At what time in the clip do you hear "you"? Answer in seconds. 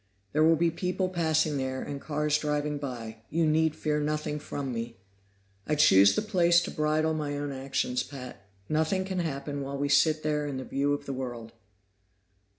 3.29-3.45